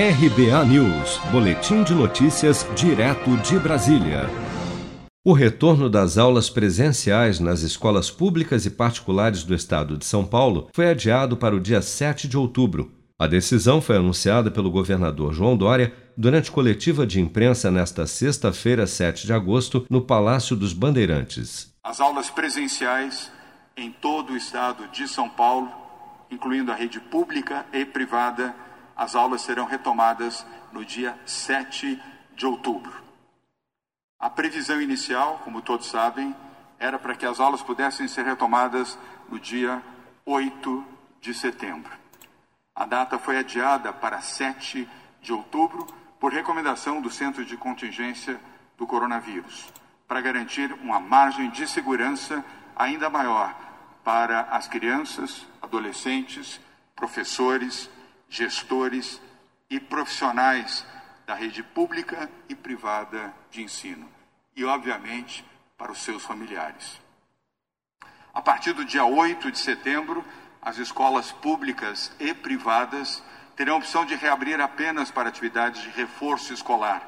[0.00, 4.30] RBA News, Boletim de Notícias, direto de Brasília.
[5.24, 10.68] O retorno das aulas presenciais nas escolas públicas e particulares do estado de São Paulo
[10.72, 12.92] foi adiado para o dia 7 de outubro.
[13.18, 19.26] A decisão foi anunciada pelo governador João Dória durante coletiva de imprensa nesta sexta-feira, 7
[19.26, 21.72] de agosto, no Palácio dos Bandeirantes.
[21.82, 23.32] As aulas presenciais
[23.76, 25.68] em todo o estado de São Paulo,
[26.30, 28.54] incluindo a rede pública e privada,
[28.98, 32.02] as aulas serão retomadas no dia 7
[32.34, 32.92] de outubro.
[34.18, 36.34] A previsão inicial, como todos sabem,
[36.80, 39.80] era para que as aulas pudessem ser retomadas no dia
[40.26, 40.84] 8
[41.20, 41.92] de setembro.
[42.74, 44.88] A data foi adiada para 7
[45.22, 45.86] de outubro
[46.18, 48.40] por recomendação do Centro de Contingência
[48.76, 49.72] do Coronavírus,
[50.08, 53.54] para garantir uma margem de segurança ainda maior
[54.02, 56.60] para as crianças, adolescentes,
[56.96, 57.88] professores,
[58.28, 59.20] gestores
[59.70, 60.84] e profissionais
[61.26, 64.08] da rede pública e privada de ensino
[64.56, 65.44] e, obviamente,
[65.76, 67.00] para os seus familiares.
[68.32, 70.24] A partir do dia 8 de setembro,
[70.60, 73.22] as escolas públicas e privadas
[73.56, 77.02] terão a opção de reabrir apenas para atividades de reforço escolar,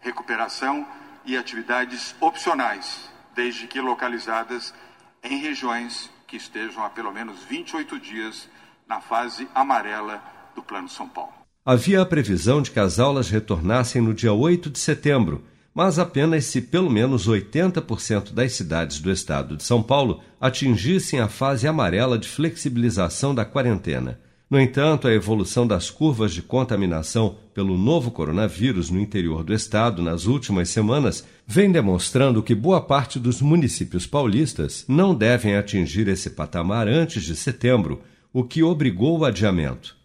[0.00, 0.86] recuperação
[1.24, 4.74] e atividades opcionais, desde que localizadas
[5.22, 8.48] em regiões que estejam há pelo menos 28 dias
[8.86, 10.22] na fase amarela
[10.54, 11.32] do Plano São Paulo.
[11.64, 15.44] Havia a previsão de que as aulas retornassem no dia 8 de setembro,
[15.74, 21.28] mas apenas se pelo menos 80% das cidades do estado de São Paulo atingissem a
[21.28, 24.18] fase amarela de flexibilização da quarentena.
[24.52, 30.02] No entanto, a evolução das curvas de contaminação pelo novo coronavírus no interior do estado
[30.02, 36.28] nas últimas semanas vem demonstrando que boa parte dos municípios paulistas não devem atingir esse
[36.28, 40.01] patamar antes de setembro, o que obrigou o adiamento.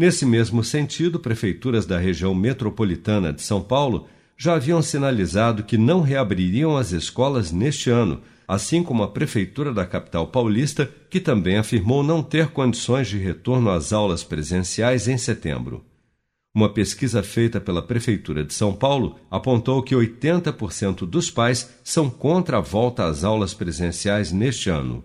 [0.00, 6.00] Nesse mesmo sentido, prefeituras da região metropolitana de São Paulo já haviam sinalizado que não
[6.00, 12.02] reabririam as escolas neste ano, assim como a prefeitura da capital paulista, que também afirmou
[12.02, 15.84] não ter condições de retorno às aulas presenciais em setembro.
[16.54, 22.56] Uma pesquisa feita pela Prefeitura de São Paulo apontou que 80% dos pais são contra
[22.56, 25.04] a volta às aulas presenciais neste ano.